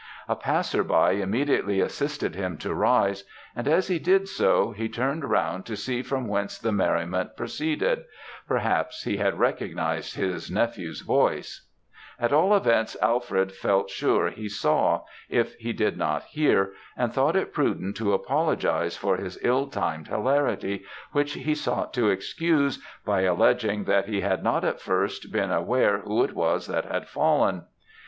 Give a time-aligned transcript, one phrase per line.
[0.27, 3.23] A passer by immediately assisted him to rise;
[3.55, 8.05] and as he did so, he turned round to see from whence the merriment proceeded
[8.47, 11.67] perhaps he had recognised his nephew's voice
[12.19, 17.35] at all events, Alfred felt sure he saw, if he did not hear, and thought
[17.35, 23.21] it prudent to apologise for his ill timed hilarity, which he sought to excuse by
[23.21, 27.65] alleging that he had not at first been aware who it was that had fallen.